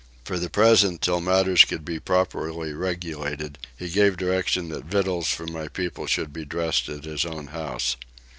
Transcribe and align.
For 0.25 0.39
the 0.39 0.49
present 0.49 0.99
till 1.03 1.21
matters 1.21 1.63
could 1.63 1.85
be 1.85 1.99
properly 1.99 2.73
regulated 2.73 3.59
he 3.77 3.87
gave 3.87 4.17
directions 4.17 4.71
that 4.71 4.85
victuals 4.85 5.27
for 5.29 5.45
my 5.45 5.67
people 5.67 6.07
should 6.07 6.33
be 6.33 6.43
dressed 6.43 6.89
at 6.89 7.03
his 7.03 7.23
own 7.23 7.45
house. 7.53 7.97